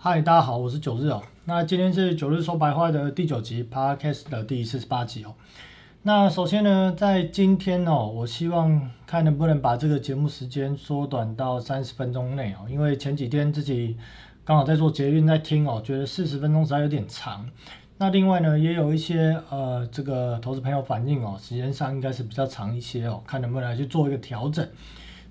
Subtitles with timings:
[0.00, 1.20] 嗨，大家好，我是九日哦。
[1.44, 5.34] 那今天是九日说白话的第九集 Podcast 的第四十八集哦。
[6.02, 13.96] 那首先呢，在今天哦，我希望看能不能把这个节目时间缩短到三十分钟内哦，因为前几天自己
[14.44, 17.44] 刚好在做捷运在听哦，觉得四十分钟实在有点长。
[17.96, 24.64] 那另外呢，也有一些呃这个投资朋友反映哦，时间上应该是比较长一些哦，看能不能来去做一个调整。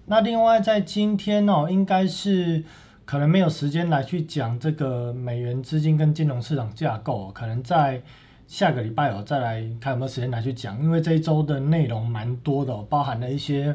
[0.07, 2.65] 那另外在今天哦，应该是。
[3.07, 8.01] 可能没有时间来去讲这个美元资金跟金融市场架构，可能在
[8.47, 13.73] 下个礼拜哦再来看有没有时间来去讲，因为这一周的内容蛮多的，包含了一些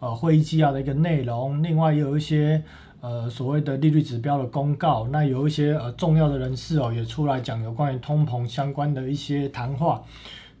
[0.00, 2.62] 呃会议纪要的一个内容，另外也有一些
[3.00, 10.04] 呃所谓的利率指标的公告，那有一些呃重要的人士哦也出来讲有关于通膨相关的一些谈话，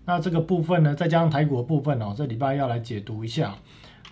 [0.06, 3.54] 那这个部分呢，再加上台股的部分哦，这礼拜要来解读一下。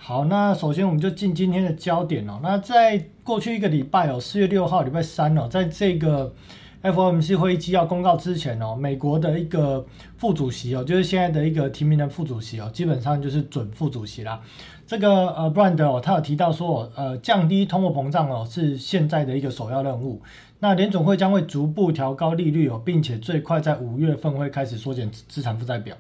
[0.04, 2.40] 好，那首先我们就进今天的焦点哦。
[2.42, 6.34] 那在过去一个礼拜哦，四月六号礼拜三哦，在这个
[6.82, 9.86] FOMC 会议纪要公告之前哦，美国的一个
[10.16, 14.40] 副主席哦，就是现在的一个提名的副主席哦，基本上就是准副主席啦。
[14.88, 20.20] 这个呃，Brand 哦，他有提到说，呃，降低通货膨胀哦，是现在的一个首要任务。
[20.58, 25.96] 那联总会将会逐步调高利率哦，并且最快在五月份会开始缩减资产负债表。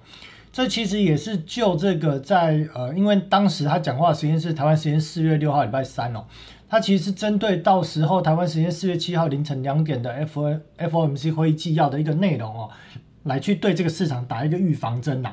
[0.52, 6.22] 这其实也是就这个在呃，因为当时他讲话时间是台湾时间四月六号礼拜三哦，
[6.68, 12.68] 他其实是针对到时候台湾时间四月七号凌晨两点的 F F O M C 会议纪要的一个内容哦，
[13.22, 15.32] 来去对这个市场打一个预防针呐。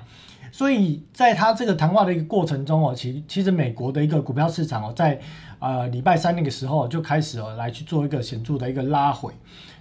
[0.53, 5.19] 所以在他这个谈话的一个过程中哦，其其实美国的一个股票市场哦，在
[5.59, 9.33] 呃礼拜三那个时候就开始哦来去做一个显著的一个拉回。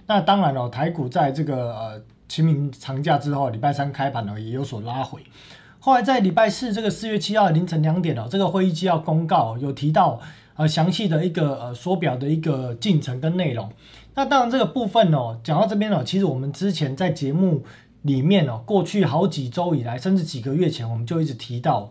[0.05, 2.01] 那当然了，台股在这个呃。
[2.29, 5.19] 清明长假之后，礼拜三开盘呢也有所拉回。
[5.79, 10.19] 后来在礼拜四这个四月七号凌晨两点哦，这个会议纪要公告有提到
[10.55, 13.69] 呃详细的一个呃缩表的一个进程跟内容。
[14.13, 17.63] 那当然这个部分哦，讲到这边哦，其实我们之前在节目
[18.03, 21.89] 里面哦，过去好几周以来，甚至几个月前，我们就一直提到，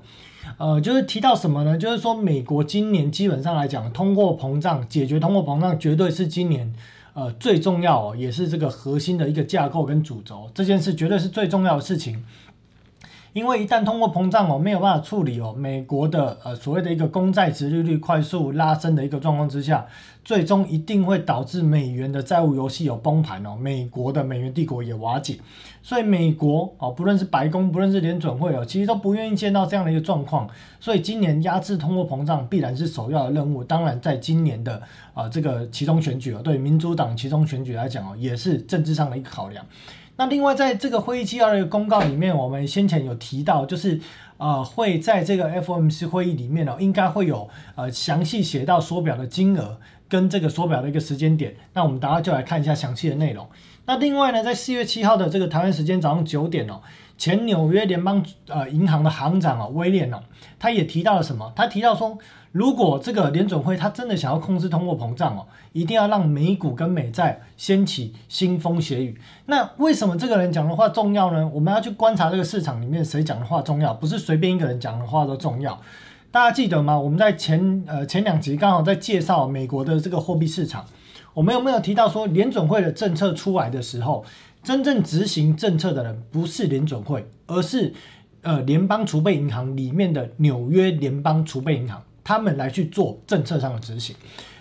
[0.59, 1.77] 呃，就是提到什么呢？
[1.77, 6.73] 就是说美国今年基本上来讲，通货膨胀解决通货膨胀绝对是今年。
[7.19, 12.23] 呃，最重要哦，也是这个核心的一个架构跟主轴，这件事绝对是最重要的事情。
[13.39, 19.87] 因为一旦通货膨胀哦没有办法处理哦，美国的呃所谓的一个公债值利率快速拉升的一个状况之下。
[20.25, 25.39] 最终一定会导致美元的债务游戏有崩盘哦，美国的美元帝国也瓦解，
[25.83, 30.47] 所以美国哦，不论是白宫，不论是联准会哦，其实都不愿意见到这样的一个状况，
[30.79, 33.65] 所以今年压制通货膨胀必然是首要的任务。
[33.65, 34.83] 当然，在今年的
[35.15, 39.65] 啊这个其中选举哦，对民主党其中选举来讲哦，也是政治上的一个考量。
[40.19, 43.99] 那另外，在这个会议纪要的一个公告里面，我们先前有提到，就是
[44.37, 49.79] 呃会在这个 FOMC 会议里面哦，应该会有呃详细写到缩表的金额。
[50.11, 53.47] 跟这个缩表的一个时间点，那我们大家就来看一下详细的内容。
[53.89, 56.83] 那另外呢，在四月七号的这个台湾时间早上九点哦，
[57.17, 60.21] 前纽约联邦呃银行的行长哦威廉哦，
[60.59, 61.51] 他也提到了什么？
[61.57, 62.19] 他提到说，
[62.53, 69.19] 如果这个联准会他真的想要控制通货膨胀哦，一定要让美股跟美债掀起腥风血雨。
[69.47, 71.51] 那为什么这个人讲的话重要呢？
[71.55, 75.81] 我们要去观察这个市场里面谁讲的话重要，不是随便一个人讲的话都重要。
[76.31, 77.01] 大家记得吗？
[77.01, 80.85] 我们在前呃前两集刚好在介绍美国的这个货币市场，
[81.39, 84.25] 我们有没有提到说联准会的政策出来的时候，
[84.65, 87.95] 真正执行政策的人不是联准会，而是
[88.43, 94.17] 呃联邦储备银行里面的纽约联邦储备银行，他们来去做政策上的执行。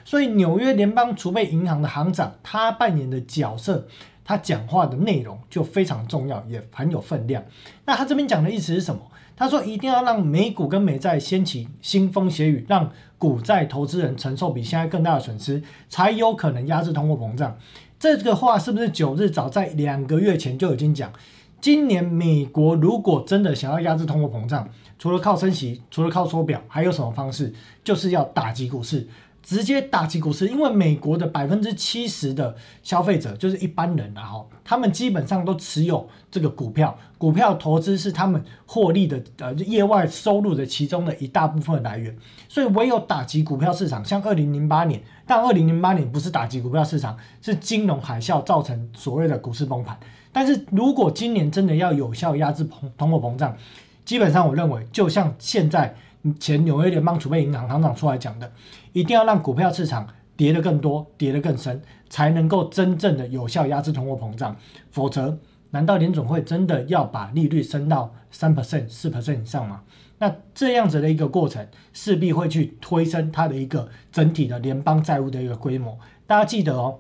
[0.06, 3.88] 所以纽约联邦储备银行的行长他扮演的角色，
[4.24, 7.44] 他讲话的内容就非常重要，也很有分量。
[7.86, 9.02] 那他这边讲的意思是什么？
[9.36, 17.58] 他说：“一定要让美股跟美债掀起腥风血雨，让股债投资人承受比现在更大的损失，才有可能压制通货膨胀。”
[18.00, 21.12] 这个话是不是九日早在两个月前就已经讲？
[21.60, 24.70] 今年美国如果真的想要压制通货膨胀，
[25.00, 27.52] 除了靠升息，除了靠缩表，还有什么方式？
[27.84, 29.08] 就是要打击股市。
[29.48, 32.54] 直接打击股市，因为美国的百分之七十的
[32.84, 42.14] 消费者就是一般人然后他们基本上都持有这个股票，股票投资是他们获利的呃业外收入的其中的一大部分来源，
[42.50, 49.98] 所以唯有打击股票市场，像二零零八年，但二零零八年不是打击股票市场，是金融海啸造成所谓的股市崩盘。
[50.34, 53.56] 但是如果今年真的要有效压制通通货膨胀，
[54.04, 55.96] 基本上我认为就像现在。
[56.42, 58.52] 前纽约联邦储备银行行长出来讲的，
[58.98, 61.80] 一定要让股票市场跌得更多、跌得更深，
[62.10, 64.56] 才能够真正的有效压制通货膨胀。
[64.90, 65.38] 否则，
[65.70, 69.84] 难道联总会真的要把利率升到三 percent、四 percent 以上吗？
[70.18, 75.96] 那这样子的一个过程，势必会去推升它的一个整体的联邦债务的一个规模。
[76.26, 76.98] 大家记得哦，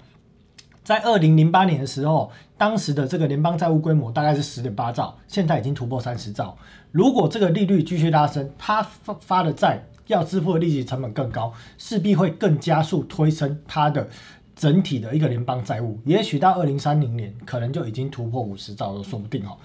[0.83, 6.55] 在二零零八年的时候，当时的这个联邦债务规模大概是十点八兆，现在已经突破三十兆。
[6.91, 14.07] 如果这个利率继续拉升，它发发的债要支付的利息成本更高，势必会更加速推升它的
[14.55, 15.99] 整体的一个联邦债务。
[16.05, 19.57] 也许到二零三零年，可能就已经突破五十兆都说不定哦。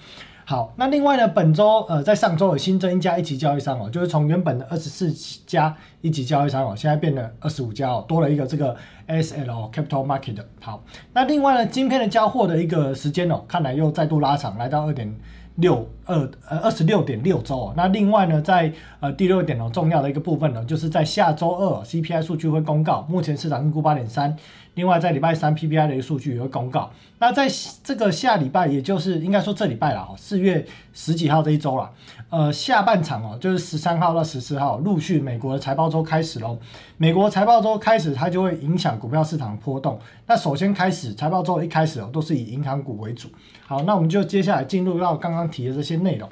[0.45, 5.09] 好，那另外呢，本周呃，在上周有新增一家一级交易商哦，就是从原本的二十四
[5.47, 8.75] 家一级交易商哦，现在变了二十五家哦，多了一个这个
[9.07, 10.43] S L Capital Market。
[10.59, 15.15] 好，那另外呢，晶片的交货的一个时间哦，看来又再度拉长，来到二点。
[15.55, 16.17] 六二
[16.49, 24.35] 呃二十六点六周哦，那另外呢，在呃第六点呢，重要的一个部分呢，就是在下周二 CPI 数据会公告，目前市场预估八点三，
[24.75, 26.91] 另外在礼拜三 PPI 的一个数据也会公告。
[27.19, 27.47] 那在
[27.83, 31.89] 这个下礼拜，也就是应该说这礼拜了四月十几号这一周了，
[32.29, 36.57] 呃，下半场哦，就是十三号到十四号，陆续美国的财报周开始喽。
[36.97, 39.97] 美国财报周开始，它就会影响股票市场波动。
[40.25, 43.29] 那首先开始财报周一开始哦，都是以银行股为主。
[43.65, 46.27] 好，那我们就接下来进入到刚刚提的这些内容。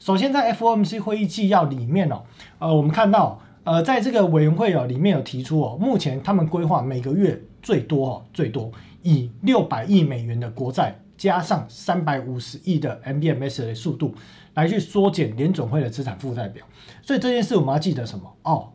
[0.00, 2.22] 首先在 FOMC 会议纪要里面哦，
[2.58, 8.70] 呃，我们看到呃，在这个委员会哦里面有提出哦，目前他们规划每个月最多哦最多。
[9.02, 14.14] 以六百亿美元的国债加上三百五十亿的 MBMS 的速度
[14.54, 16.64] 来去缩减联总会的资产负债表，
[17.02, 18.32] 所以这件事我们要记得什么？
[18.42, 18.68] 哦，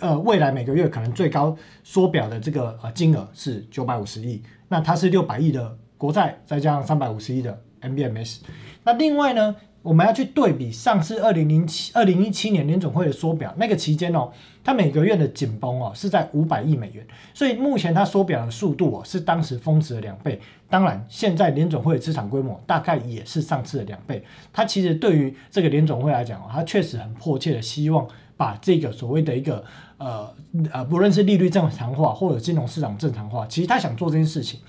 [0.00, 8.40] 呃未来每个月可能最高缩表的这个呃金额是九百五十亿，那它是六百亿的国债再加上三百五十亿的 MBMS，
[8.82, 9.54] 那另外呢？
[9.88, 14.30] 我们要去对比上次二零零七、二零一七年联总会的缩表那个期间哦，
[14.62, 17.02] 它每个月的紧绷哦是在五百亿美元，
[17.32, 20.38] 所以目前它缩表的速度哦是当时峰值的两倍。
[20.68, 24.22] 当然，现在联总会的资产规模大概也是上次的两倍。
[24.52, 28.06] 它其实对于这个联总会来讲哦，它确实很迫切的希望
[28.36, 29.64] 把这个所谓的一个
[29.96, 30.28] 呃
[30.70, 34.60] 呃，不论是利率正常化或者金融市场正常化，其实他想做这件事情，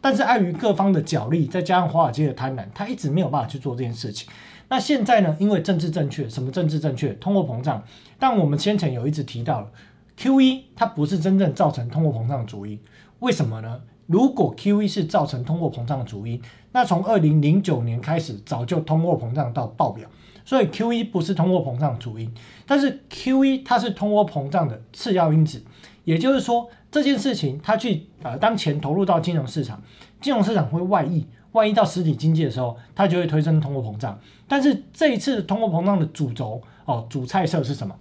[0.00, 4.28] 但是碍于各方的角力，再加上华尔街的贪婪，他一直没有办法去做这件事情。
[4.68, 5.34] 那现在呢？
[5.40, 7.12] 因为政治正确，什么政治正确？
[7.14, 7.82] 通货膨胀。
[8.18, 9.70] 但我们先前有一直提到
[10.16, 10.64] ，Q.E.
[10.76, 12.78] 它不是真正造成通货膨胀的主因。
[13.20, 13.80] 为什么呢？
[14.06, 14.86] 如果 Q.E.
[14.86, 16.40] 是造成通货膨胀的主因，
[16.72, 20.08] 那从二零零九年开始，早就通货膨胀到爆表。
[20.44, 21.04] 所以 Q.E.
[21.04, 22.30] 不是通货膨胀主因，
[22.66, 23.58] 但是 Q.E.
[23.58, 25.62] 它是通货膨胀的次要因子。
[26.04, 29.82] 也就是说，这件事情它去呃，当钱投入到金融市场，
[30.22, 31.26] 金融市场会外溢。
[31.58, 34.18] 万一到实体经济的时候，它就会推升通货膨胀。
[34.46, 37.94] 但是这一次通货膨胀的主轴哦，主菜色是什么？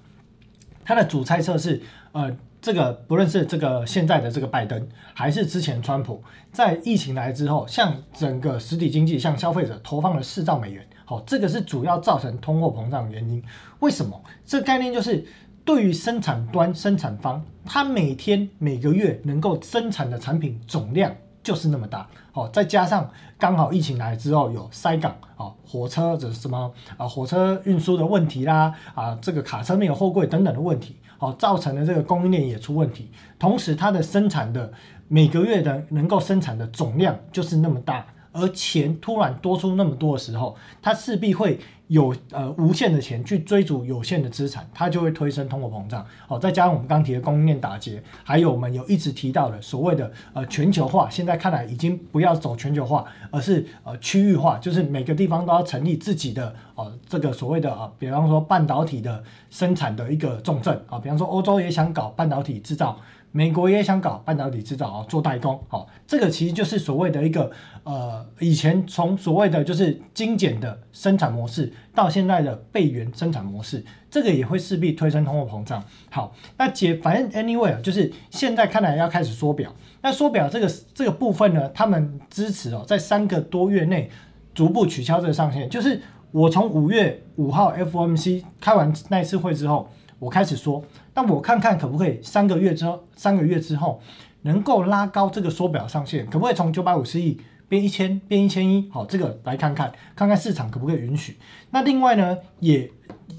[0.86, 1.82] 它的主菜色是
[2.14, 6.24] 呃，这个不论是这个现在的这个拜登，还是之前川普，
[6.54, 10.88] 在疫情来之后，向整个实体经济、向消费者投放了四兆美元。
[11.04, 13.44] 好，这个是主要造成通货膨胀的原因。
[13.80, 14.22] 为什么？
[14.46, 15.26] 这概念就是
[15.66, 21.14] 对于生产端、生产方，它每天、每个月能够生产的产品总量。
[21.48, 23.10] 就是那么大，哦，再加上
[23.40, 33.10] 刚好疫情来之后有塞港，哦，火车这什么啊，火车运输的问题啦，啊，这个卡车没有货柜等等的问题，哦，造成的这个供应链也出问题，
[33.40, 34.74] 同时它的生产的
[35.08, 38.06] 每个月的能够生产的总量就是那么大。
[38.38, 46.06] 而钱突然多出那么多的时候，它势必会有呃无限的钱去追逐有限的资产，它就会推升通货膨胀。
[46.28, 63.00] 哦，再加上我们刚提的供应链打劫，还有我们有一直提到的所谓的呃全球化，现在看来已经不要走全球化，而是呃区域化，就是每个地方都要成立自己的哦这个所谓的啊，比方说半导体的生产的一个重镇啊，比方说欧洲也想搞半导体制造。
[63.32, 67.52] 美国也想搞半导体制造啊，做代工，好，这个其实就是所谓的一个
[67.84, 75.84] 呃，以前从所谓的就是精简的生产模式，到现在的备源生产模式，这个也会势必推升通货膨胀。
[76.10, 84.10] 好，那解反正 anyway 就是现在看来要开始缩表，那缩表这个这个部分呢，他们支持哦，在三个多月内
[84.56, 89.88] 逐步取消这个上限，就是我从五月五号 FOMC 开完那次会之后。
[90.20, 90.84] 我开始说，
[91.14, 94.02] 那我看看可不可以三个月之后，三个月之后
[94.42, 98.90] 能够拉高这个缩表上限，可不可以从九百五十亿变一千，变一千一？
[98.92, 101.38] 好，这个来看看，看看市场可不可以允许。
[101.72, 102.90] 那另外呢，也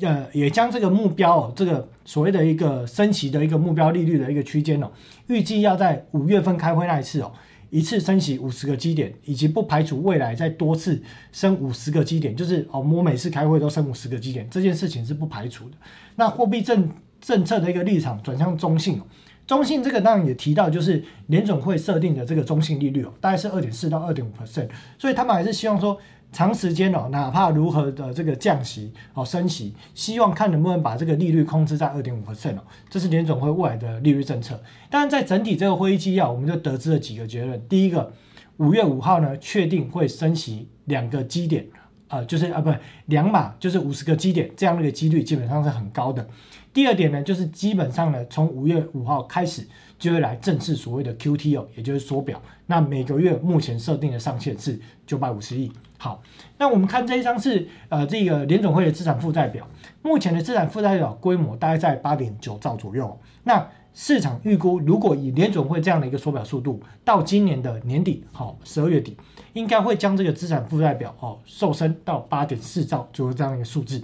[0.02, 4.90] 呃也将这个目标哦，这个所谓的一个升息的一个目标利率的一个区间哦，
[5.26, 7.32] 预计要在五月份开会那一次哦。
[7.70, 15.76] 一次升息五十个基点，以及不排除未来再多次升五十个基点，就是哦，我每次开会都升五十个基点，这件事情是不排除的。
[16.16, 19.02] 那货币政政策的一个立场转向中性，
[19.46, 25.98] 中性这个当然也提到，就是联总会设定的这个中性利率哦，大概是二点四到二点五 percent，所以他们还是希望说
[26.30, 34.62] 长时间哦，哪怕如何的这个降息哦升息，希望看能不能把这个利率控制在二点五 percent 哦，这是联总会未来的利率政策。
[34.90, 37.60] 但，在整体这个会议纪要，我们就得知了几个结论。
[37.66, 38.12] 第一个，
[38.58, 41.66] 五月五号呢，确定会升息两个基点，
[42.08, 42.72] 呃，就是啊，不
[43.06, 46.28] 两码，就是五十个基点，这样的一个几率基本上是很高的。
[46.74, 49.66] 第二点呢，就是基本上呢，从五月五号开始
[49.98, 52.40] 就会来正式所谓的 QTO，，也就是缩表。
[52.66, 55.72] 那每个月目前设定的上限是九百五十亿。
[55.98, 56.22] 好，
[56.58, 59.66] 那我们看这一张是呃这个联总会的资产负债表，
[60.00, 63.18] 目前的资产负债表规模大概在八点九兆左右。
[63.42, 69.16] 那市场预估，如果以联总会这样的一个缩表速度，到今年的年底，好十二月底，
[69.54, 74.00] 应该会将这个资产负债表哦瘦身到八点四兆，就是这样一个数字。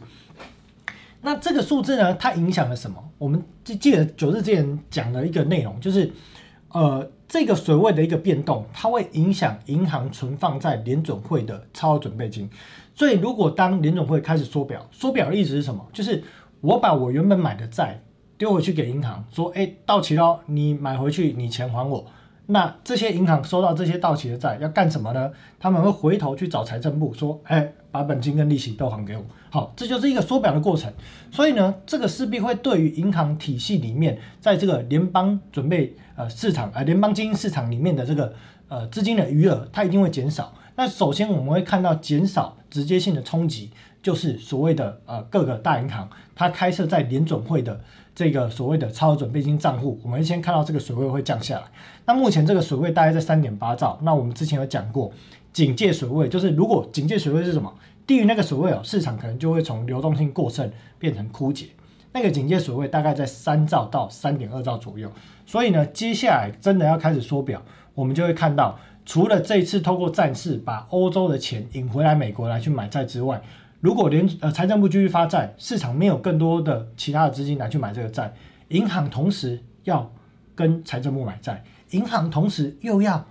[1.25, 3.03] 那这个数字呢，它影响了什么？
[3.19, 6.13] 我们记记得九日之前讲的一个内容，就是
[6.69, 7.11] 呃。
[7.27, 12.49] 这个水位的一个变动，它会影响银行存放在联准会的超额准备金。
[12.95, 15.85] 所以，如果当联准会开始缩表，缩表的意思是什么？
[15.93, 16.23] 就是
[16.61, 18.01] 我把我原本买的债
[18.39, 22.07] 丢回去给银行，说：“哎，到期了，你买回去，你钱还我。”
[22.47, 25.31] 那这些银行收到这些到期的债要干什么呢？
[25.59, 30.93] 他们会回头去找财政部说：“哎，把本金跟利息都还给我。”好，这就是一个缩表的过程。
[31.31, 35.97] 所以呢，这个势必会对于银行体系里面，在这个联邦准备。
[36.17, 38.33] 呃，市场呃，联邦基金市场里面的这个
[38.69, 40.55] 呃资金的余额，它一定会减少。
[40.77, 47.81] 那首先我们会看到减少直接性的冲击，就是所谓的呃各个大银行它开设在联总会的
[48.15, 51.65] 这个所谓的超额准备金账户，我们先看到这个水位会降下来。
[52.07, 53.99] 那目前这个水位大概在三点八兆。
[54.03, 55.11] 那我们之前有讲过，
[55.53, 57.73] 警戒水位就是如果警戒水位是什么，
[58.07, 61.67] 低于那个水位哦，市场可能就会从流动性过剩变成枯竭。
[62.13, 65.11] 那个警戒水位大概在三兆到三点二兆左右。
[65.45, 67.61] 所以呢，接下来真的要开始缩表，
[67.95, 73.43] 我们就会看到，除了这一次透过战事把欧洲的钱引回来美国来去买债之外，
[73.85, 78.33] 如果连呃财政部继续发债，市场没有更多的其他的资金来去买这个债，
[78.69, 80.11] 银行同时要
[80.55, 83.23] 跟财政部买债，银行同时又要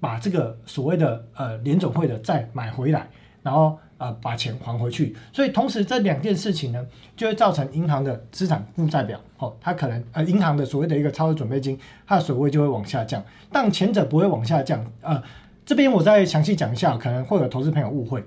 [0.00, 3.08] 把这个所谓的呃联总会的债买回来，
[3.44, 3.78] 然后。
[3.98, 14.84] 呃，把钱还回去，所以同时这两件事情呢，就会造成银行的资产负债表，哦，它可能呃，银行的所谓的一个超额准备金，它的水位就会往下降，但前者不会往下降。
[15.02, 15.22] 呃，
[15.64, 18.24] 这边我再详细讲一下，可能会有投资朋友误会。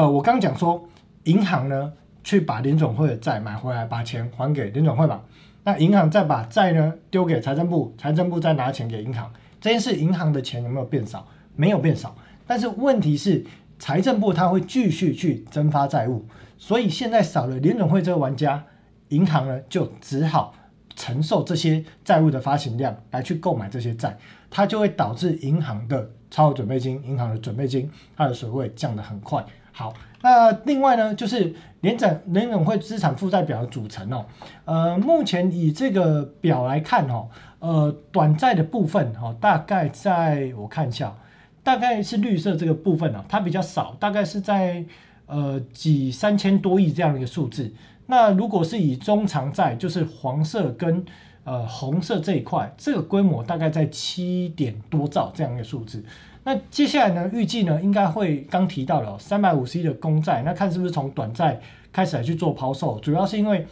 [0.00, 0.82] 呃，我刚讲说，
[1.24, 1.92] 银行呢
[2.24, 5.22] 去把联总会的债买回来，把钱还给联总会吧，
[5.64, 9.30] 那银行再把债呢丢给财政部，财政部再拿钱给银行，
[9.60, 11.26] 这件事银行的钱有没有变少？
[11.54, 12.16] 没有变少，
[12.46, 13.44] 但是问题是。
[13.78, 16.26] 财政部它会继续去增发债务，
[16.58, 18.62] 所以现在少了联总会这个玩家，
[19.08, 20.54] 银行呢就只好
[20.94, 24.18] 承受这些债务的发行量来去购买这些债，
[24.50, 29.42] 它就会导致银行的超额准备金、银行的准备金它的水位降得很快。
[29.72, 34.26] 好，那另外呢，就是联展联总会资产负债表的组成哦，
[34.64, 41.14] 呃，目前以这个表来看哦，呃，短债的部分哦，大概在我看一下。
[41.62, 44.82] 大概是绿色这个部分呢，它比较少，大概是在
[45.26, 47.70] 呃几三千多亿这样的一个数字。
[48.06, 51.04] 那如果是以中长债，就是黄色跟
[51.44, 56.02] 呃红色这一块，这个规模大概在七点多兆这样一个数字。
[56.44, 61.60] 那接下来呢，预计呢应该会刚提到了三百五十亿的公债，那看是不是从短债
[61.92, 63.66] 开始来去做抛售，主要是因为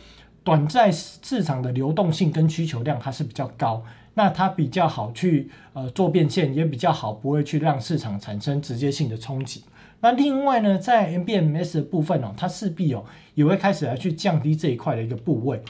[0.44, 3.82] 短债市场的流动性跟需求量它是比较高。
[4.14, 9.62] 那它比较好去呃做变现，也比较好，不会去让市场产生直接性的冲击。
[10.00, 15.62] 那另外呢，在 MBMS 的部分哦，它势必哦也会开始来去降低这一块的一个部位。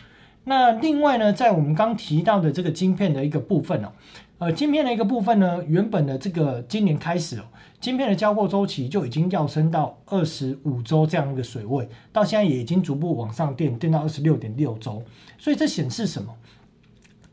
[0.48, 3.92] 那另外呢，在我们刚提到的这个晶片的一个部分哦，
[4.38, 7.44] 呃，晶片的一个部分呢，原本的这个今年开始哦，
[7.80, 15.02] 晶片的交货周期就已经要升到二十五周这样一个水位，到现在也已经逐步往上垫，垫到二十六点六周。
[15.38, 16.34] 所以这显示什么？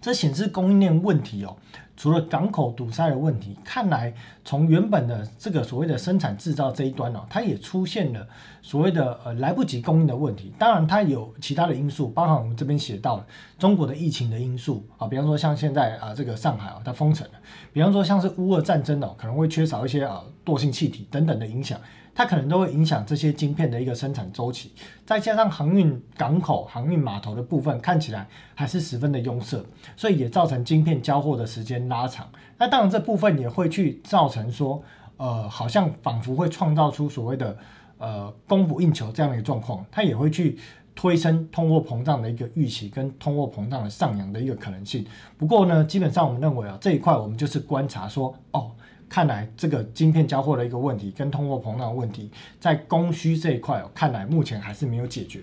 [0.05, 1.57] 这显示供应链问题哦，
[1.97, 8.27] 除了港口堵塞的问题，看来从原本的这个所谓的生产制造这一端哦，它也出现了
[8.61, 10.53] 所谓的呃来不及供应的问题。
[10.59, 13.25] 当然，它有其他的因素，包含我们这边写到了
[13.57, 17.33] 中国的疫情的因素啊，比方说像现在啊这个上海啊它封城了，
[17.73, 21.79] 比方说像是乌俄战争哦，可能会缺少一些啊惰性气体等等的影响。
[22.15, 24.71] 它可能都会影响这些晶片的一个生产周期，
[25.05, 29.61] 再加上航运港口、航运码头的部分看起来还是十分的拥塞，
[29.97, 32.25] 所以也造成晶片交货的时间拉长。
[32.57, 34.81] 那当然这部分也会去造成说，
[35.17, 37.57] 呃，好像仿佛会创造出所谓的
[37.97, 40.57] 呃供不应求这样的一个状况，它也会去
[40.95, 45.05] 推升通货膨胀的一个预期跟通货膨胀的上扬的一个可能性。
[45.37, 48.71] 不过呢，基本上我们认为啊，这一块我们就是观察说，哦。
[49.09, 55.41] 看来这个晶片交货的一个问题跟通货膨胀的问题，在供需这一块哦，看来目前还是没有解决。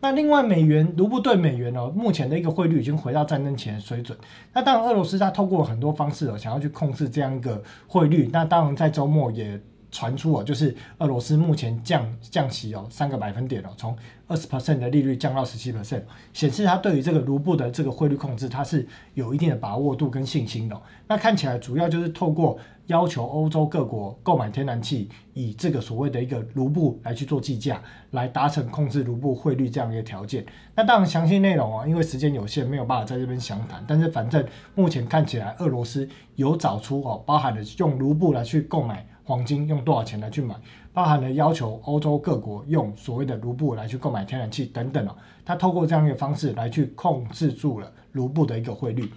[0.00, 4.16] 那另外，美元卢布对美元哦，目前的一个汇率已经回到战争前的水准。
[4.52, 8.28] 那当然，俄罗斯它透过很多方式哦，想要去控制这样一个汇率。
[8.32, 9.60] 那当然，在周末也。
[9.96, 16.02] 传出哦，就是俄罗斯目前降降息哦三个百分点哦，从二十 percent 的利率降到十七 percent，
[16.34, 20.78] 显示它对于这个卢布的这个汇率控制，它是有一定的把握度跟信心的。
[21.08, 30.44] 那看起来主要就是透过要求欧洲各国购买天然气，以这个所谓的一个卢布来去做计价，来达成控制卢布汇率这样一个条件。
[30.74, 33.82] 那当然详细内容哦，因为时间有限，没有办法在这边详谈。
[33.88, 39.06] 但是反正目前看起来，俄罗斯有找出哦，包含了用卢布来去购买。
[39.26, 40.54] 黄金用多少钱来去买，
[40.92, 49.10] 包含了要求欧洲各国用所谓的卢布来去购买天然气等等哦，它透过这样一个方式来去控制住了卢布的一个汇率。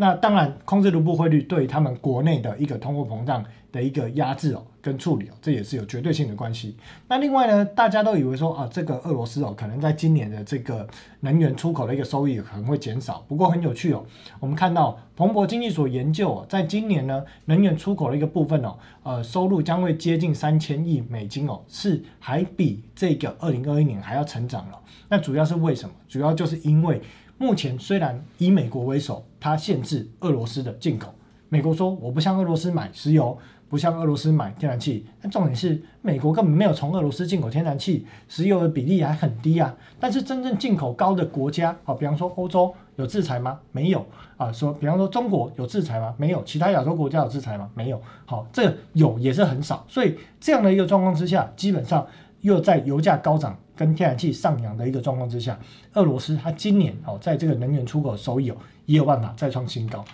[0.00, 6.74] 那当然，控制卢布汇率对他们国内的一个通货膨胀的一个压制哦，跟处理哦，这也是有绝对性的关系。
[7.06, 10.88] 那另外呢，大家都以为说啊，这个俄罗斯哦，可能在今年的这个
[11.20, 13.22] 能源出口的一个收益可能会减少。
[13.28, 14.02] 不过很有趣哦，
[14.40, 24.78] 我们看到彭博经济所研究哦，在今年呢，能源出口的一个部分哦，呃，收入将会接近三千亿美金哦，是还比这个二零二一年还要成长了。
[25.10, 25.94] 那主要是为什么？
[26.08, 27.02] 主要就是因为。
[27.42, 31.12] 目前虽然以美国为首，它限制俄罗斯的进口。
[31.48, 33.36] 美国说我不向俄罗斯买石油，
[33.68, 35.04] 不向俄罗斯买天然气。
[35.20, 39.74] 但重点是，美国根本没有从俄罗斯进口天然气、石油的比例还很低啊。
[39.98, 43.58] 但是真正进口高的国家，好，比方说欧洲有制裁吗？
[43.72, 44.06] 没有
[44.36, 44.52] 啊。
[44.52, 46.14] 说比方说中国有制裁吗？
[46.16, 46.44] 没有。
[46.44, 47.68] 其他亚洲国家有制裁吗？
[47.74, 48.00] 没有。
[48.26, 49.84] 好，这有也是很少。
[49.88, 52.06] 所以这样的一个状况之下，基本上
[52.42, 53.58] 又在油价高涨。
[53.80, 55.58] 跟天然气上扬的一个状况之下，
[55.94, 60.04] 俄罗斯它今年哦，在这个能源出口收益哦，也有办法再创新高。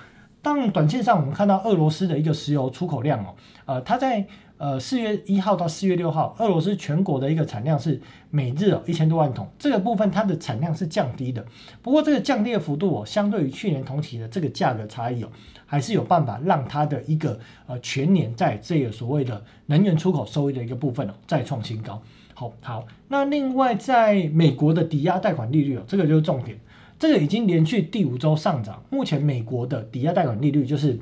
[0.41, 4.25] 当，短线上我们看到俄罗斯的一个石油出口量哦，呃，它在
[4.57, 11.45] 呃四月一号到四月六号，俄罗斯全国的一个产量是每日哦一千多万桶，这个部分它的产量是降低的。
[11.83, 15.29] 不过这个降低的幅度哦，相对于去年同期的这个价格差异哦，
[15.67, 22.01] 还是有办法让它的一个呃全年在这个所谓的能源出口收益的一个部分哦，再创新高。
[22.39, 26.55] 好好，那另外在美国的抵押贷款利率哦，这个就是重点，
[26.99, 28.83] 这个已经连续第五周上涨。
[28.91, 30.99] 目前美国的抵押贷款利率就是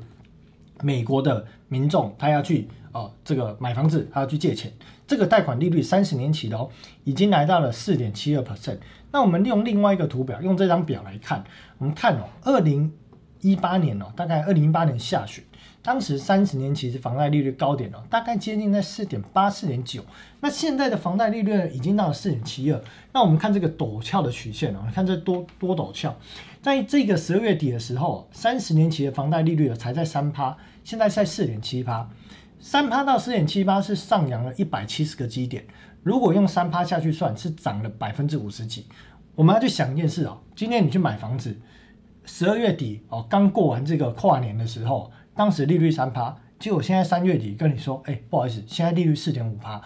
[0.81, 4.71] 美国的民众他要去哦这个买房子，他要去借钱，
[5.05, 6.69] 这个贷款利率三十年起的哦，
[7.03, 8.77] 已经来到了四点七二 percent。
[9.11, 11.43] 那我们用另外一个图表，用这张表来看，
[11.79, 12.89] 我们看哦，二零
[13.51, 15.43] 一八年哦，大概二零一八年下旬。
[15.81, 20.03] 当时三十年期是房贷利率高点哦，大概接近在四点八、四点九。
[20.41, 22.81] 那现在的房贷利率已经到了四点七二。
[23.13, 26.15] 那我们看这个陡峭的曲线哦，你看这多多陡峭。
[26.63, 32.09] 在这个十二月底的时候，三十年期的房贷利率才在三趴，现在在四点七趴。
[32.59, 35.63] 三趴到四点七八是上扬了一百七十个基点。
[36.01, 38.87] 如果用三趴下去算，是涨了百分之五十几。
[39.35, 41.55] 我们要去想一件事哦，今天你去买房子，
[42.25, 45.11] 十二月底哦，刚过完这个跨年的时候。
[45.37, 49.81] 当时利率三趴，结果现在三月底跟你说，哎，不好意思，现在利率四点五趴，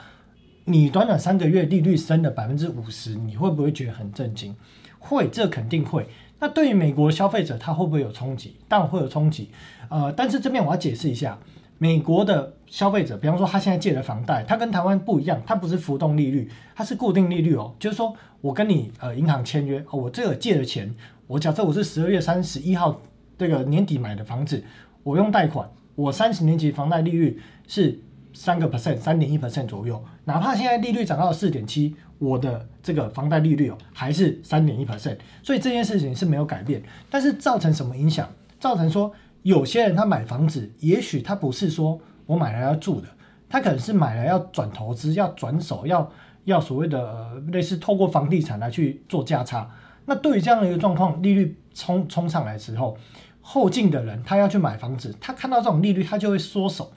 [0.65, 4.55] 你短短三个月利率升了百分之五十，你会不会觉得很震惊？
[4.99, 6.07] 会，这肯定会。
[6.37, 8.57] 那对于美国消费者，他会不会有冲击？
[8.67, 9.49] 当然会有冲击。
[9.89, 11.39] 呃，但是这边我要解释一下，
[11.79, 17.73] 美国的消费者，比方说他现在借的房贷，他跟台湾不一样，它不是浮动利率，它是固定利率哦。
[17.79, 20.93] 就是说我跟你呃银行签约，我这个借的钱，
[21.29, 22.99] 我假设我是十二月三十一号
[23.37, 24.63] 这个年底买的房子。
[25.03, 27.99] 我用贷款，我三十年期房贷利率是
[28.33, 30.03] 三个 percent，三点一 percent 左右。
[30.25, 35.17] 哪怕现在利率涨到四点七，我的这个房贷利率哦还是三点一 percent。
[35.43, 36.81] 所以这件事情是没有改变。
[37.11, 38.27] 但是造成什么影响？
[38.59, 39.13] 造成说
[39.43, 43.07] 有些人他买房子，也许他不是说我买来要住的，
[43.47, 46.11] 他可能是买来要转投资、要转手、要
[46.45, 49.69] 要所谓的类似透过房地产来去做价差。
[50.09, 52.97] 那对于这样的一个状况，利率冲冲上来之后。
[53.41, 56.91] 后进的人，他要去买房子，他看到这种利率，他就会缩手，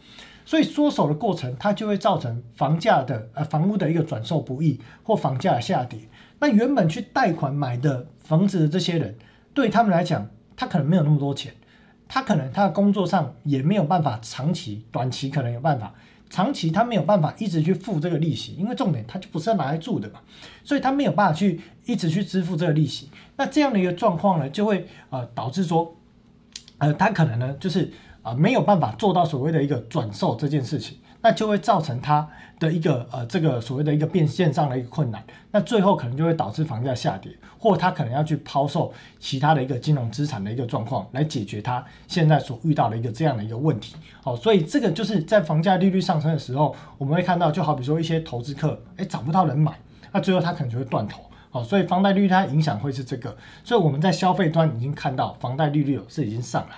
[0.45, 6.01] 所以缩手的过程，它就会造成房价的呃房屋的一个转售不易或房价下跌。
[6.41, 9.17] 那原本去贷款买的房子的这些人，
[9.55, 11.55] 对他们来讲，他可能没有那么多钱，
[12.07, 15.95] 他可能他的工作上也没有办法长期、短期可能有办法，
[16.33, 20.21] 长期他没有办法一直去付这个利息，因为重点他就不是拿来住的嘛，
[20.65, 23.11] 所以他没有办法去一直去支付这个利息。
[23.37, 25.95] 那这样的一个状况呢，就会呃导致说。
[26.79, 27.89] 呃，他可能呢，就是
[28.23, 43.97] 啊没有办法做到所谓的一个转售这件事情，那就会造成它的一个呃这个所谓的一个变现上的一个困难，那最后可能就会导致房价下跌，或他可能要去抛售其他的一个金融资产的一个状况来解决他现在所遇到的一个这样的一个问题。
[44.23, 49.73] 好，所以这个就是在房价利率上升的时候，我们会看到，就好比说一些投资客哎找不到人买，
[50.13, 51.23] 那最后他可能就会断头。
[51.51, 56.77] 好，所以房贷利率它影响会是这个，所以我们在消费端已经看到房贷利率是已经上来。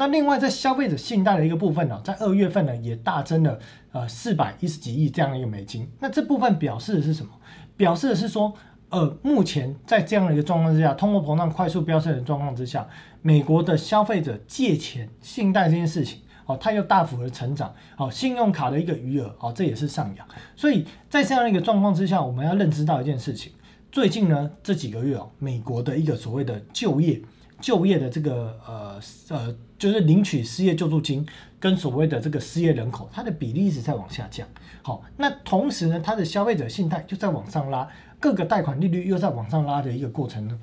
[0.00, 3.58] 那另外在消费者信贷的一个部分呢，在二月份呢也大增了
[3.92, 5.86] 呃四百一十几亿这样一个美金。
[5.98, 7.30] 那这部分表示的是什么？
[7.76, 8.50] 表示的是说，
[8.88, 12.88] 呃，目前在这样的一个状况之下，通货膨胀快速飙升的状况之下，
[13.20, 20.26] 美国的消费者借钱信贷这件事情，哦，它又大幅的成长，哦，信用卡的一个余额，哦，这也是上扬。
[20.56, 23.52] 所以在这样的一个状况之下，我们要认知到一件事情。
[23.92, 27.20] 最近呢，这几个月哦，美国的一个所谓的就业、
[27.60, 31.26] 就业的这个呃呃，就是领取失业救助金
[31.58, 34.46] 跟所谓的这个失业人口，它的比例一直在往下降。
[34.82, 40.58] 好，那同时呢，它的消费者信贷就在往上拉，各个贷款利率又在往上拉的一个过程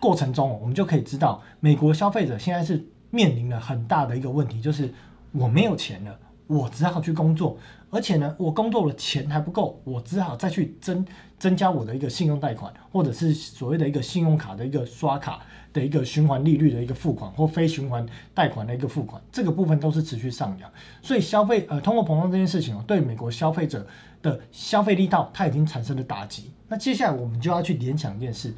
[0.00, 4.92] 过程中，我们就可以知道，美国消费者现在是面临了很大的一个问题，就是
[5.32, 6.18] 我没有钱了。
[6.48, 7.58] 我只好去工作，
[7.90, 11.04] 而且呢，我工作的钱还不够，我只好再去增
[11.40, 15.40] 增加我的一个信用贷款，或者是所谓的一个信用卡的一个刷卡
[15.76, 20.70] 的一个循环利率的一个付款，或非循环贷款的一个付款，这个部分都是持续上扬。
[21.02, 23.86] 所以消费呃通货膨胀这件事情哦，对美国消费者
[24.22, 26.50] 的消费力道，它已经产生了打击。
[26.68, 28.54] 那接下来我们就要去联想一件事：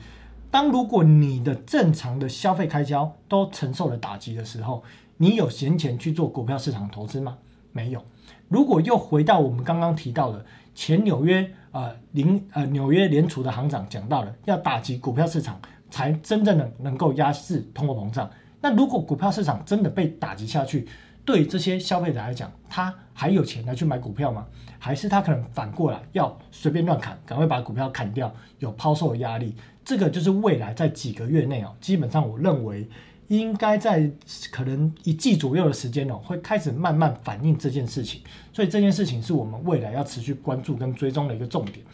[0.51, 4.83] 当如果你的正常的消费开销都承受了打击的时候，
[5.17, 7.37] 你有闲钱去做股票市场投资吗？
[7.73, 8.03] 没有。
[8.49, 18.31] 如果又回到我们刚刚提到的前纽约呃联呃纽约联储的行长讲到了，要打击股票市场才真正的能够压制通货膨胀。
[18.61, 20.87] 那如果股票市场真的被打击下去，
[21.25, 24.47] 对这些消费者来讲，他还有钱来去买股票吗？
[24.79, 29.55] 还是他可能反过来要随便乱砍，赶快把股票砍掉，有抛售的压力？
[29.85, 32.89] 这个就是未来在几个月内哦，基本上我认为。
[33.29, 34.11] 应该在
[34.51, 38.23] 可能一季左右的时间哦，会开始慢慢反映这件事情，
[38.55, 41.85] 所以这件事情是我们未来要持续关注跟追踪的一个重点。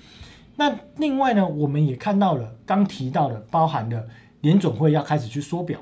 [0.56, 4.06] 那另外呢，我们也看到了刚提到的，包含了
[4.40, 5.80] 联总会要开始去缩表，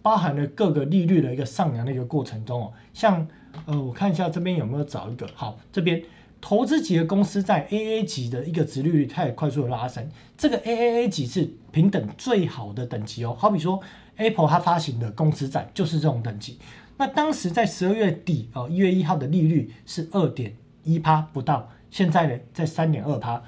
[0.00, 3.26] 包含了各个利率的一个上扬的一个过程中哦，像
[3.66, 6.02] 呃，我看一下这边有没有找一个好，这边
[6.40, 13.80] 投资级的公司在 AA 级的一个值率它也快速的拉升，这个 AAA 级是平等最好的等级哦，好比说。
[14.16, 16.58] Apple 它发行的公司债就是这种等级。
[16.98, 20.54] 那当时在十二月底哦，一月一号的利率是二点
[20.84, 23.42] 一趴不到，现在呢在三点二趴，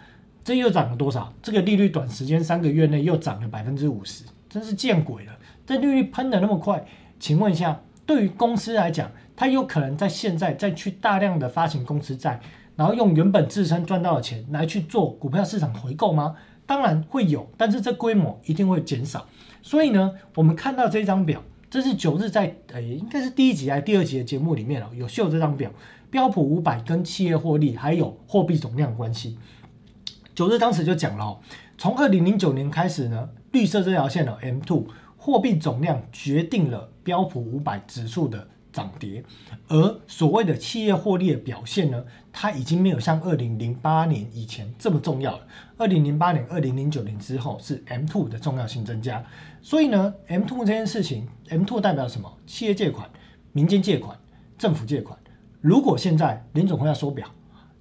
[0.45, 1.33] 这又涨了多少？
[1.43, 5.33] 这个利率短时间三个月内又涨了百分之五十，真是见鬼了！
[5.67, 6.85] 这利率喷的那么快，
[7.19, 12.39] 请问一下，对于公司来讲，它有可能在现在再去大量的发行公司债，
[12.77, 16.37] 然后用原本自身赚到的钱来去做股票市场回购吗？
[16.67, 19.27] 当然会有，但是这规模一定会减少。
[19.63, 25.71] 所以呢，我们看到这张表，这是九日在呃，应该是第一集还是第二集的节目里面哦，有秀这张表，
[26.11, 29.39] 标普五百跟企业获利还有货币总量关系。
[30.35, 31.41] 九日当时就讲了哦，
[31.79, 38.49] 从二零零九年开始呢，绿色这条线的 M two 货币总量决定了标普五百指数的。
[38.75, 39.23] 涨跌，
[39.69, 45.47] 而所谓的企业获利的表现呢，它已经没有像二零零八年以前这么重要了。
[45.79, 49.25] 二零零八年、二零零九年之后是 M two 的重要性增加，
[49.63, 52.29] 所以呢，M two 这件事情，M two 代表什么？
[52.49, 53.09] 企业借款、
[53.53, 54.19] 民间借款、
[54.59, 55.17] 政府借款。
[55.61, 57.29] 如果现在林总会要收表，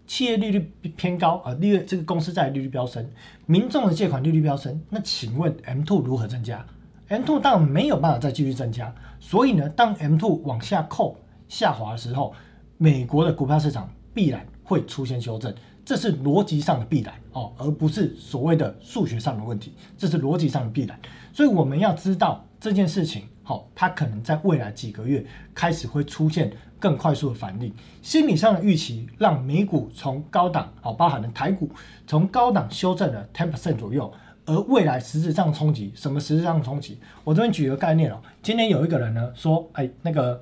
[0.05, 3.09] 企业利率偏高啊，利率这个公司债利率飙升，
[3.45, 6.65] 民众的借款利率飙升，那请问 M two 如何增加
[7.07, 12.33] ？M two 当然没有办法再继续增加，所以呢，当 M two 往下扣下滑的时候，
[12.77, 15.53] 美国的股票市场必然会出现修正，
[15.85, 20.99] 这是逻辑上的必然哦，而不是所谓的数学上的问题，这是逻辑上的必然。
[21.31, 31.69] 所以我们要知道这件事情，好，它可能在未来几个月开始会出现更快速的反应，心理上的预期让美股从高档，好，包含了台股
[32.07, 34.11] 从高档修正了 ten percent 左右。
[34.45, 36.99] 而未来实质上冲击，什么实质上冲击？
[37.23, 40.41] 我这边举个概念哦，今天有一个人呢说，哎，那个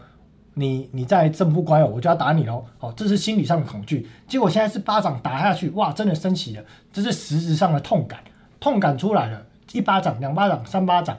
[0.55, 4.07] 你你在真不乖哦，我就要打你喽，哦，这是心理上的恐惧。
[4.27, 8.19] 结果现在是巴掌打下去，哇，真的升起了，这是实质上的痛感，
[8.59, 11.15] 痛感出来了，一巴掌、两巴掌、三巴掌，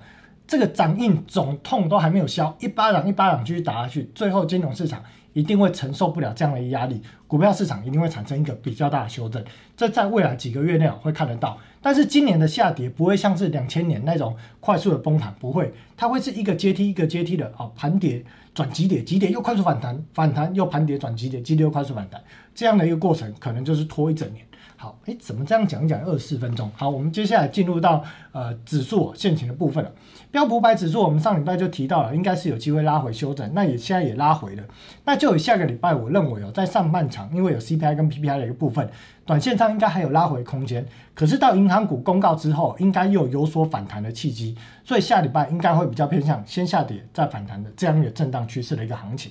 [0.46, 5.02] 这个掌印肿痛都还没有消，一巴掌一巴掌继续打下去，最后金融市场
[5.32, 9.42] 一定会承受不了这样的压力，股票市场一定会产生一个比较大的修正，
[9.76, 11.56] 这在未来几个月内会看得到。
[11.80, 18.22] 但是今年的下跌不会像是两千年那种快速的崩盘，不会，它会是一个阶梯一个阶梯的啊盘跌
[18.54, 22.22] 转急跌，急跌又快速反弹，反弹又盘跌转急跌，急跌又快速反弹，
[22.54, 24.44] 这样的一个过程可能就是拖一整年。
[24.82, 26.68] 好，哎，怎么这样讲一讲二十四分钟？
[26.74, 29.92] 好，我们接下来进入到呃指数现情的部分了。
[30.32, 34.64] 标普百指数，我们上礼拜就提到了，应该是有机会拉回修整，那也现在也拉回了。
[35.04, 38.90] 那就有下个礼拜，我认为哦，在上半场，因为有 CPI 跟 PPI 的一个部分，
[39.24, 40.84] 短线上应该还有拉回空间。
[41.14, 49.30] 可是到银行股公告之后，应该又有所反弹的契机，所以下礼拜应该会比较偏向先下跌再反弹的这样一个震荡趋势的一个行情。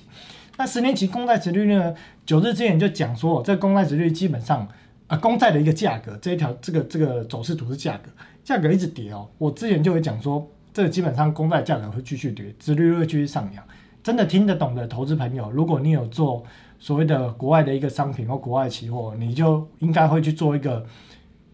[0.56, 1.94] 那十年期公债殖率呢？
[2.24, 4.66] 九日之前就讲说，这公债殖率基本上。
[5.12, 8.08] 啊，公债的一个价格，这一条这个这个走势图是价格，
[8.42, 9.28] 价格一直跌哦。
[9.36, 13.62] 我之前就会讲说，这基本上公债价格会继续跌，殖率会继续上扬。
[14.02, 16.42] 真的听得懂的投资朋友，如果你有做
[16.78, 20.82] 所谓的国外的一个商品或国外期货，你就应该会去做一个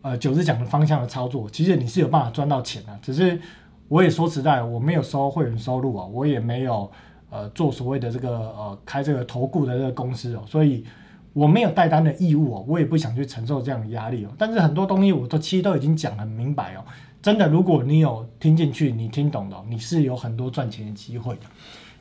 [0.03, 1.51] 呃九日讲的方向的操作。
[1.51, 3.41] 其实你是有办法赚到钱的，只是
[3.89, 6.89] 我也说实在，我没有收会员收入啊，我也没有
[7.29, 10.85] 呃做所谓的这个呃开这个投顾的这个公司哦，所以。
[11.39, 14.29] 我没有带单的义务哦，我也不想去承受这样的压力哦。
[14.37, 16.83] 但是很多东西我都其实都已经讲很明白哦。
[17.23, 21.43] 真的，如果你有听进去，你听懂了，你是有很多赚钱的机会的。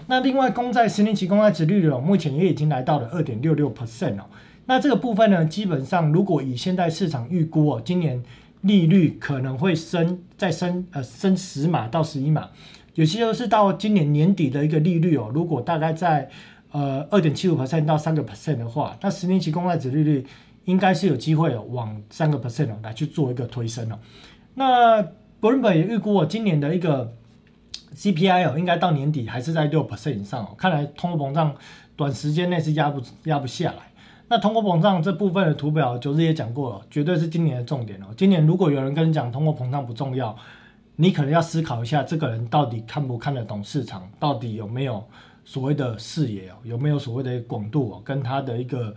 [0.07, 4.25] 那另外，公债十年期公债值利率哦，目前也已经来到了二点六六 percent 哦。
[4.65, 8.23] 那这个部分呢，基本上如果以现在市场预估哦，今年
[8.61, 12.49] 利率可能会升再升呃升十码到十一码，
[12.95, 15.29] 有些都是到今年年底的一个利率哦。
[15.31, 16.29] 如果大概在
[16.77, 20.23] 呃，二点七五 percent 到三个 percent 的话，那十年期公债值利率
[20.65, 23.97] 应该是有机会往三个 percent 来去做一个推升哦。
[24.53, 25.01] 那
[25.41, 27.11] Bloomberg 也预估哦，今年的一个
[27.95, 30.53] CPI 哦，应该到年底还是在六 percent 以上哦。
[30.55, 31.55] 看来通货膨胀
[31.95, 33.79] 短时间内是压不压不下来。
[34.27, 38.05] 那通货膨胀这部分的图表，九日也讲过了，绝对是今年的重点哦。
[38.15, 40.37] 今年如果有人跟你讲通货膨胀不重要，
[40.97, 45.03] 你可能要思考一下，这个人到底看不看得懂市场，到底有没有？
[45.49, 48.93] 所谓的视野哦，有没有所谓的广度哦，跟它的一个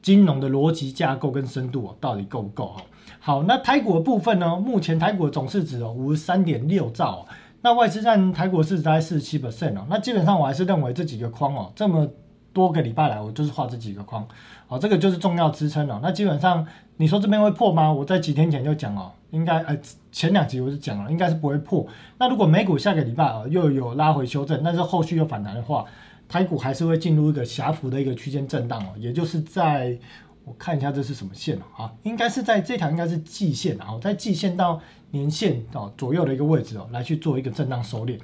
[0.00, 2.76] 金融的逻辑架构跟深度哦，到底够不够哦？
[3.20, 4.56] 好，那台股的部分呢？
[4.56, 7.26] 目前台股的总市值哦，五十三点六兆，
[7.60, 12.08] 那外资占台股市值在四十七 percent 哦，那基本上我还是认为这几个框哦，这么
[12.52, 14.26] 多个礼拜来，我就是画这几个框，
[14.66, 16.00] 好，这个就是重要支撑了。
[16.02, 17.92] 那基本上你说这边会破吗？
[17.92, 19.12] 我在几天前就讲哦。
[19.32, 19.74] 应该呃
[20.12, 21.86] 前两集我就讲了，应该是不会破。
[22.18, 25.86] 那如果美股下个礼拜啊又有拉回修正，但是后续又反弹的话，
[26.28, 28.88] 台股还是会进入一个狭幅的一个区间震荡哦。
[28.98, 29.98] 也就是在
[30.44, 31.90] 我看一下这是什么线啊？
[32.02, 34.78] 应该是在这条应该是季线啊，在季线到
[35.12, 38.20] 年线哦左右的一个位置哦，来去做一个震荡收敛。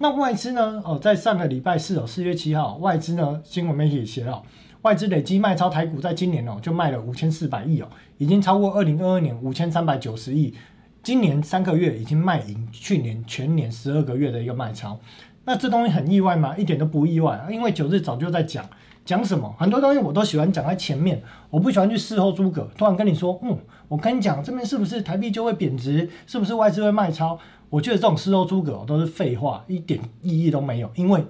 [0.00, 0.80] 那外资呢？
[0.84, 4.40] 哦，在上个礼拜四哦，四月七号，外资呢新闻媒体写了。
[4.82, 10.54] 外资累计卖超台股，在今年哦就卖了五千四百亿哦，已经超过二零二二年五千三百九十亿。
[11.02, 14.96] 今年三个月已经卖赢去年全年十二个月的一个卖超。
[15.44, 16.56] 那这东西很意外吗？
[16.56, 18.64] 一点都不意外，因为九日早就在讲
[19.04, 22.70] 讲什么，很多东西我都喜欢讲在前面，我不喜欢去事后诸葛。
[22.78, 23.58] 突然跟你说，嗯，
[23.88, 27.36] 我跟你讲这边是不是台币就会贬值，是不是外资会卖超？
[27.70, 31.24] 我觉得这种事后诸葛都是废话，一点意义都没有，因为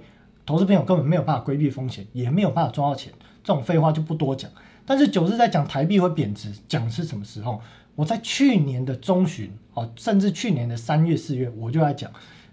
[0.47, 3.13] 投资朋友根本没有办法规避风险，也没有办法赚到钱。
[3.43, 4.51] 这种废话就不多讲，
[4.87, 7.61] 但是九日在讲台币会贬值，讲是什么时候？
[7.95, 12.11] 我在去年的中旬哦，甚至去年的三月、四月，我就在讲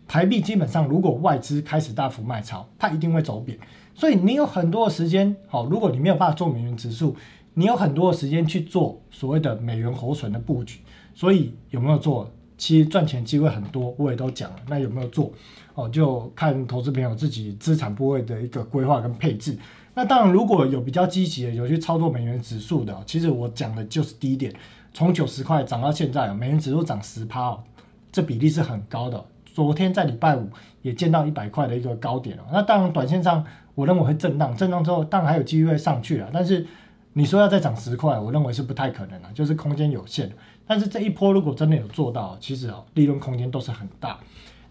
[0.08, 3.58] 台币基本上如果外资开始大幅卖超，它一定会走贬。
[3.94, 7.16] 所以你有很多的时间，好，如果你没有办法做美元指数，
[7.54, 10.80] 你有很多的时间去做所谓的美元活存的布局。
[11.14, 12.32] 所以有没有做？
[12.58, 14.58] 其实赚钱机会很多，我也都讲了。
[14.68, 15.32] 那有没有做？
[15.74, 19.58] 哦，就看投资朋友自己资产部位的一个规划跟配置。
[19.94, 24.54] 那当然，如果有比较积极的，有去操作美元指数的，其实我讲的就是低点，
[24.94, 27.64] 从九十块涨到现在，美元指数涨十趴哦，
[28.12, 29.24] 这比例是很高的。
[29.46, 30.50] 昨天在礼拜五
[30.82, 32.44] 也见到一百块的一个高点了。
[32.52, 36.30] 那当然，短线上我认为会震荡，震荡之后当然还有机会上去了。
[36.34, 36.66] 但是
[37.14, 40.30] 你说要再涨十块，我认为是不太可能了，就是空间有限。
[40.68, 44.20] 但是这一波如果真的有做到，其实哦，利润空间都是很大。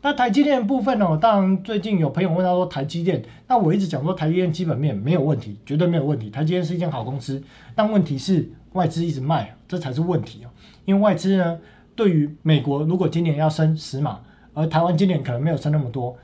[0.02, 1.16] 那台积电部分呢？
[1.16, 6.28] 当然，最近有朋友问到说台积电，那我一直讲说台积电基本面没有问题，绝对没有问题。
[6.28, 7.42] 台积电是一间好公司，
[7.74, 10.50] 但问题是外资一直卖，这才是问题哦。
[10.85, 11.59] 因为外资呢，
[11.96, 14.20] 对于美国如果今年要升十码，
[14.52, 16.14] 而台湾今年可能没有升那么多，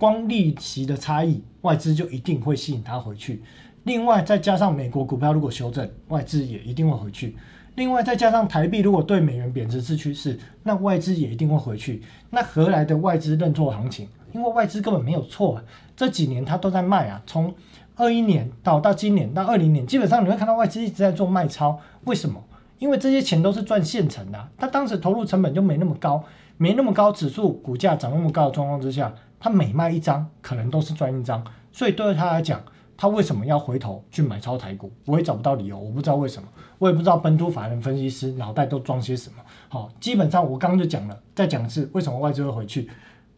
[0.00, 3.40] 光利息的差异，外资就一定会吸引它回去。
[3.84, 7.36] 另外再加上美国股票如果修正，外资也一定会回去。
[7.78, 12.02] 另外再加上台币如果对美元贬值是趋势，那外资也一定会回去。
[12.28, 14.08] 那何来的外资认错行情？
[14.32, 15.62] 因为外资根本没有错啊，
[15.96, 17.22] 这几年他都在卖啊。
[17.24, 17.54] 从
[17.94, 22.42] 二一年到到今年到二零年，基本上你会看到外资一直在做卖超，为什么？
[22.80, 26.24] 因为这些钱都是赚现成的，他当时投入成本就没那么高，
[26.56, 32.60] 没那么高，指数股价涨那么高的状况之下，他每卖一张可能都是赚一张，所以对于他来讲，
[33.00, 34.90] 他为什么要回头去买超台股？
[35.06, 39.36] 我也找不到理由，我不知道为什么，我也不知道本土法人分析师脑袋都装些什么。
[39.68, 42.90] 好，基本上我刚刚就讲了，再讲一次，为什么外资会回去？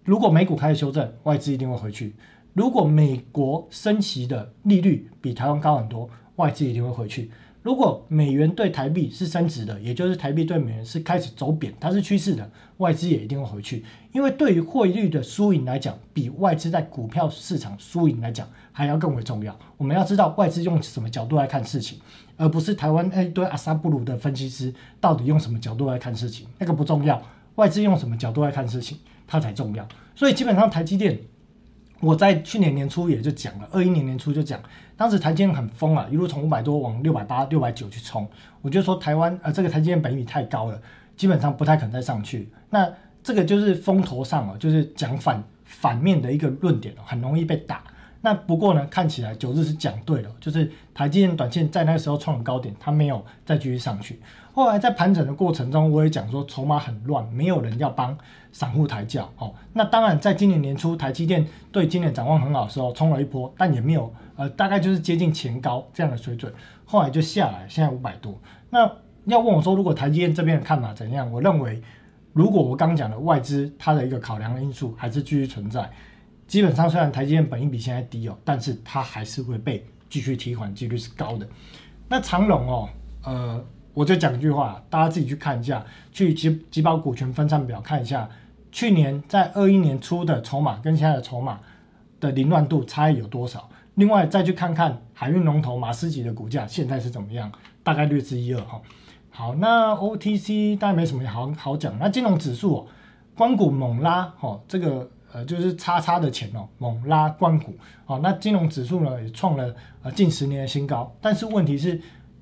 [0.03, 2.11] 如果美股开始修正，外资一定会回去；
[2.55, 7.31] 如果美国升息的利率比台湾高很多，外资一定会回去。
[7.63, 13.85] 如果美元对台币是升值的，也就是台币对美元是开始走贬，它是趋势的，外资也一定会回去。
[14.13, 19.55] 因为对于汇率的输赢来讲，比外资在股票市场输赢来讲还要更为重要。
[19.77, 21.99] 我们要知道外资用什么角度来看事情，
[22.37, 27.23] 而不是台湾一堆阿萨布鲁的分析师到底用什么角度来看事情，那个不重要。
[27.57, 28.97] 外资用什么角度来看事情，
[29.27, 29.87] 它才重要。
[30.15, 31.19] 所以基本上台积电。
[32.01, 34.61] 我在去年年初也就讲了，二一年年初就讲，
[34.97, 38.27] 当时台积电很疯啊，一路从五百多往六百八、六百九去冲。
[38.63, 40.81] 我就说台湾呃这个台积电本益太高了，
[41.17, 42.49] 基本上不太可能再上去。
[42.71, 42.91] 那
[43.23, 47.85] 这个就是风头上哦，就是讲反反面的一个论点哦，很容易被打。
[48.23, 54.21] 那不过呢，看起来九日是讲对了，就是台积电短线在那个时候创了高点，它没有再继续上去。
[54.53, 58.17] 后来在盘整的过程中，我也讲说筹码很乱，没有人要帮
[58.53, 59.55] 散户抬轿哦。
[59.73, 66.53] 那当然，在今年年初台积电对今年展望很好的时候，冲了一波，但也没有呃，大概就是接近前高这样的水准，
[66.85, 68.39] 后来就下来，现在五百多。
[68.71, 68.91] 那
[69.27, 71.31] 要问我说，如果台积电这边的看法怎样？
[71.31, 71.81] 我认为，
[72.33, 75.89] 如果我刚讲的外资它的一个考量的因素还是继续存在。
[76.47, 81.47] 基本上虽然台积电本应比现在低哦，但是它还是会被继续提款几率是高的。
[82.09, 82.89] 那长隆哦，
[83.25, 83.65] 呃，
[84.01, 88.27] 我就讲一句话，大家自己去看一下，去集集保股权分散表看一下，
[88.73, 91.61] 去年在二一年初的筹码跟现在的筹码
[92.19, 93.69] 的凌乱度差异有多少？
[93.97, 98.81] 另外再去看看海运龙头马斯吉的股价现在是怎么样，大概略知一二哈。
[99.29, 102.87] 好，那 OTC 当然没什么好好讲，那金融指数哦，
[103.35, 105.11] 光谷猛拉哦，这个。
[105.33, 107.73] 呃，就是叉叉的钱哦，猛拉关股，
[108.05, 112.01] 哦，那金融指数呢也创了呃近十年的新高，但是问题是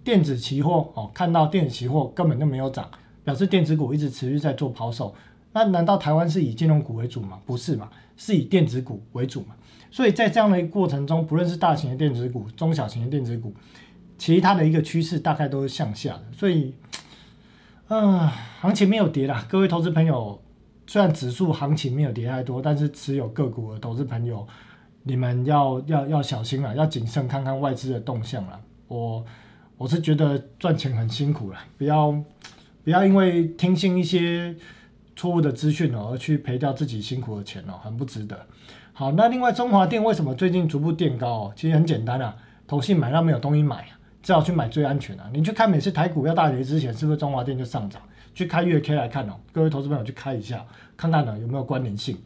[0.08, 2.88] 电子期货哦，看到电子期货根本就没有涨，
[3.24, 5.14] 表示电子股一直持续在做抛售，
[5.52, 7.38] 那难道台湾是以金融股为主吗？
[7.44, 9.54] 不是嘛，是以电子股为主嘛，
[9.90, 13.52] 所以在这样的一个过程中，不论是大型的电子股、中小型的电子股，
[14.16, 16.72] 其他的一个趋势大概都是向下的，所以，
[17.88, 18.26] 嗯，
[18.62, 20.40] 行情没有跌啦，各位投资朋友。
[20.86, 24.48] 虽然指数行情没有跌太多，但是持有个股的投资朋友，
[25.02, 28.58] 你们要要要小心了，要谨慎看看外资的动向了。
[28.86, 29.22] 我
[29.78, 32.10] 我是觉得赚钱很辛苦了，不要
[32.82, 34.54] 不要因为听信一些
[35.14, 38.38] 错误的资讯哦，而去赔掉自己辛苦的钱哦，很不值得。
[38.92, 41.52] 好，那另外中华电为什么最近逐步垫高哦？
[41.54, 42.34] 其实很简单啊，
[42.66, 43.86] 投信买到没有东西买，
[44.20, 45.22] 只好去买最安全的。
[45.32, 48.02] 你去看每次台股要大跌之前，是不是中华电就上涨？
[48.34, 50.64] 去开月 K 来看哦，各位投资朋友去开一下，
[50.96, 52.16] 看看呢有没有关联性。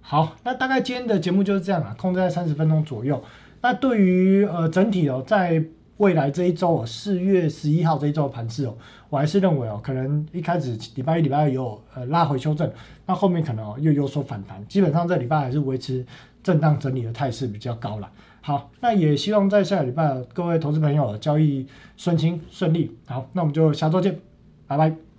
[0.00, 3.22] 好，那大概今天的节目就是这样啊，控制在三十分钟左右。
[3.60, 5.64] 那对于呃整体哦，在
[6.02, 8.76] 未来这一周哦，四月十一号这一周的盘势哦，
[9.08, 12.68] 我还是认为哦，可能一开始礼拜一、礼拜二有呃拉回修正，
[13.06, 16.04] 那后面可能哦又有所反弹，基本上这礼拜还是维持
[16.42, 18.10] 震荡整理的态势比较高了。
[18.40, 21.64] 好，那也希望在下礼拜各位投资朋友交易
[21.96, 22.90] 顺心顺利。
[23.06, 24.18] 好，那我们就下周见，
[24.66, 25.11] 拜拜。